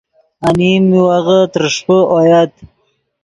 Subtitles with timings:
[0.47, 2.53] انیم میوغے ترݰپے اویت